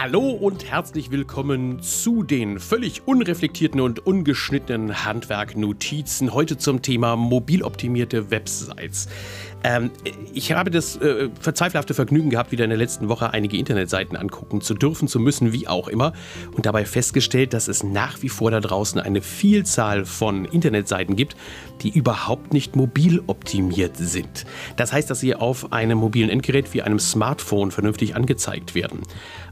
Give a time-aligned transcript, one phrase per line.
[0.00, 6.32] Hallo und herzlich willkommen zu den völlig unreflektierten und ungeschnittenen Handwerk-Notizen.
[6.32, 9.08] Heute zum Thema mobiloptimierte Websites.
[9.64, 9.90] Ähm,
[10.32, 14.60] ich habe das äh, verzweifelhafte Vergnügen gehabt, wieder in der letzten Woche einige Internetseiten angucken
[14.60, 16.12] zu dürfen, zu müssen, wie auch immer,
[16.54, 21.36] und dabei festgestellt, dass es nach wie vor da draußen eine Vielzahl von Internetseiten gibt,
[21.82, 24.46] die überhaupt nicht mobil optimiert sind.
[24.76, 29.00] Das heißt, dass sie auf einem mobilen Endgerät wie einem Smartphone vernünftig angezeigt werden.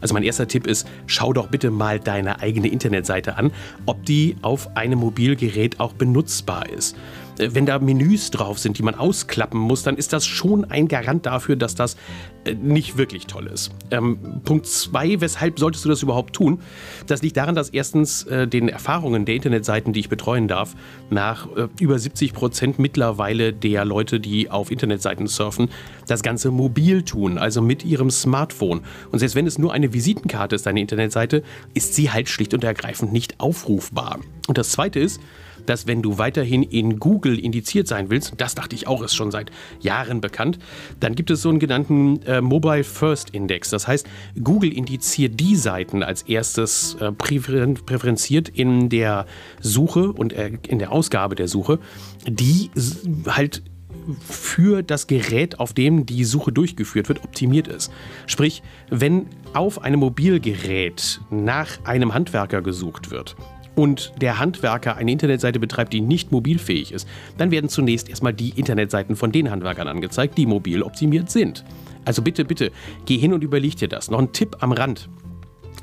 [0.00, 3.52] Also mein erster Tipp ist, schau doch bitte mal deine eigene Internetseite an,
[3.86, 6.96] ob die auf einem Mobilgerät auch benutzbar ist.
[7.38, 10.88] Äh, wenn da Menüs drauf sind, die man ausklappen muss, dann ist das schon ein
[10.88, 11.96] Garant dafür, dass das
[12.44, 13.70] äh, nicht wirklich toll ist.
[13.90, 16.60] Ähm, Punkt zwei, weshalb solltest du das überhaupt tun?
[17.06, 20.74] Das liegt daran, dass erstens äh, den Erfahrungen der Internetseiten, die ich betreuen darf,
[21.10, 25.68] nach äh, über 70 Prozent mittlerweile der Leute, die auf Internetseiten surfen,
[26.06, 28.82] das Ganze mobil tun, also mit ihrem Smartphone.
[29.10, 31.42] Und selbst wenn es nur eine Visitenkarte ist, deine Internetseite,
[31.74, 34.20] ist sie halt schlicht und ergreifend nicht aufrufbar.
[34.48, 35.20] Und das zweite ist,
[35.66, 39.30] dass wenn du weiterhin in Google indiziert sein willst, das dachte ich auch, ist schon
[39.30, 39.50] seit
[39.80, 40.58] Jahren bekannt,
[41.00, 43.70] dann gibt es so einen genannten äh, Mobile First Index.
[43.70, 44.06] Das heißt,
[44.42, 49.26] Google indiziert die Seiten als erstes äh, präferenziert in der
[49.60, 51.78] Suche und äh, in der Ausgabe der Suche,
[52.26, 52.70] die
[53.26, 53.62] halt
[54.20, 57.92] für das Gerät, auf dem die Suche durchgeführt wird, optimiert ist.
[58.26, 63.36] Sprich, wenn auf einem Mobilgerät nach einem Handwerker gesucht wird,
[63.76, 67.06] und der Handwerker eine Internetseite betreibt, die nicht mobilfähig ist,
[67.38, 71.64] dann werden zunächst erstmal die Internetseiten von den Handwerkern angezeigt, die mobil optimiert sind.
[72.04, 72.72] Also bitte, bitte,
[73.04, 74.10] geh hin und überleg dir das.
[74.10, 75.08] Noch ein Tipp am Rand.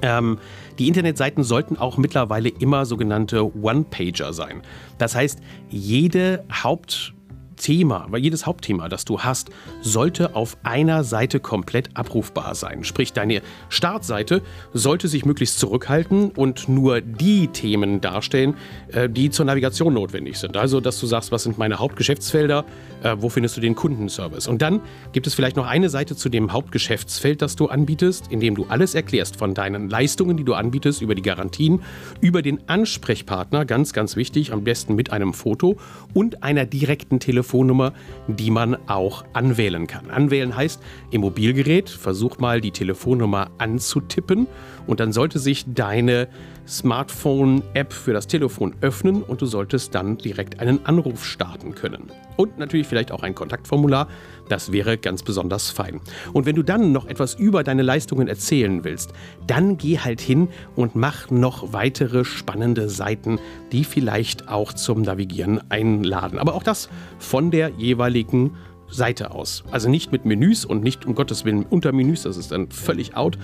[0.00, 0.38] Ähm,
[0.78, 4.62] die Internetseiten sollten auch mittlerweile immer sogenannte One-Pager sein.
[4.98, 7.14] Das heißt, jede Haupt-
[7.62, 12.84] Thema, weil jedes Hauptthema, das du hast, sollte auf einer Seite komplett abrufbar sein.
[12.84, 14.42] Sprich, deine Startseite
[14.74, 18.54] sollte sich möglichst zurückhalten und nur die Themen darstellen,
[18.88, 20.56] äh, die zur Navigation notwendig sind.
[20.56, 22.64] Also, dass du sagst, was sind meine Hauptgeschäftsfelder,
[23.02, 24.48] äh, wo findest du den Kundenservice.
[24.48, 24.80] Und dann
[25.12, 28.66] gibt es vielleicht noch eine Seite zu dem Hauptgeschäftsfeld, das du anbietest, in dem du
[28.68, 31.80] alles erklärst von deinen Leistungen, die du anbietest, über die Garantien,
[32.20, 35.76] über den Ansprechpartner, ganz, ganz wichtig, am besten mit einem Foto
[36.12, 37.92] und einer direkten Telefon Telefonnummer,
[38.28, 40.10] die man auch anwählen kann.
[40.10, 40.80] Anwählen heißt,
[41.10, 44.46] im Mobilgerät versuch mal die Telefonnummer anzutippen
[44.86, 46.28] und dann sollte sich deine
[46.66, 52.10] Smartphone-App für das Telefon öffnen und du solltest dann direkt einen Anruf starten können.
[52.36, 54.08] Und natürlich vielleicht auch ein Kontaktformular,
[54.48, 56.00] das wäre ganz besonders fein.
[56.32, 59.12] Und wenn du dann noch etwas über deine Leistungen erzählen willst,
[59.46, 63.38] dann geh halt hin und mach noch weitere spannende Seiten,
[63.72, 66.38] die vielleicht auch zum Navigieren einladen.
[66.38, 66.88] Aber auch das
[67.32, 68.50] von der jeweiligen
[68.92, 69.64] Seite aus.
[69.70, 73.16] Also nicht mit Menüs und nicht um Gottes Willen unter Menüs, das ist dann völlig
[73.16, 73.38] out,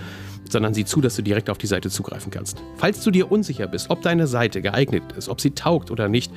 [0.49, 2.61] sondern sieh zu, dass du direkt auf die Seite zugreifen kannst.
[2.77, 6.31] Falls du dir unsicher bist, ob deine Seite geeignet ist, ob sie taugt oder nicht,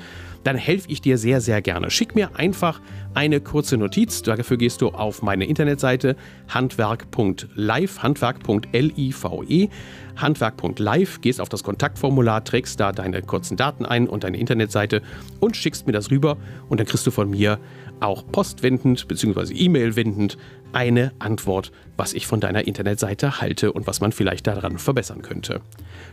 [0.45, 1.91] dann helfe ich dir sehr, sehr gerne.
[1.91, 2.81] Schick mir einfach
[3.15, 4.23] eine kurze Notiz.
[4.23, 6.17] Dafür gehst du auf meine Internetseite
[6.49, 9.69] handwerk.live, handwerk.live,
[10.17, 15.03] handwerk.live, gehst auf das Kontaktformular, trägst da deine kurzen Daten ein und deine Internetseite
[15.41, 16.37] und schickst mir das rüber
[16.69, 17.59] und dann kriegst du von mir
[18.00, 19.54] auch postwendend bzw.
[19.54, 20.38] E-Mail wendend
[20.72, 25.60] eine Antwort, was ich von deiner Internetseite halte und was man vielleicht daran verbessern könnte.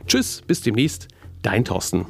[0.08, 1.08] Tschüss, bis demnächst,
[1.42, 2.06] dein Thorsten.